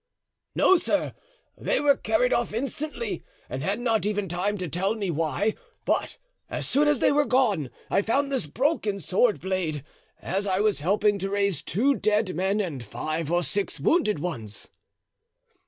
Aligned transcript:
"No, 0.55 0.77
sir, 0.77 1.13
they 1.55 1.79
were 1.79 1.95
carried 1.95 2.33
off 2.33 2.55
instantly, 2.55 3.23
and 3.47 3.61
had 3.61 3.79
not 3.79 4.03
even 4.03 4.27
time 4.27 4.57
to 4.57 4.67
tell 4.67 4.95
me 4.95 5.11
why; 5.11 5.53
but 5.85 6.17
as 6.49 6.67
soon 6.67 6.87
as 6.87 6.97
they 6.97 7.11
were 7.11 7.23
gone 7.25 7.69
I 7.87 8.01
found 8.01 8.31
this 8.31 8.47
broken 8.47 8.97
sword 8.97 9.39
blade, 9.39 9.83
as 10.19 10.47
I 10.47 10.59
was 10.59 10.79
helping 10.79 11.19
to 11.19 11.29
raise 11.29 11.61
two 11.61 11.93
dead 11.93 12.35
men 12.35 12.59
and 12.59 12.83
five 12.83 13.31
or 13.31 13.43
six 13.43 13.79
wounded 13.79 14.17
ones." 14.17 14.69